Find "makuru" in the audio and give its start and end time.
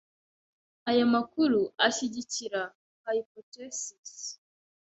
1.13-1.61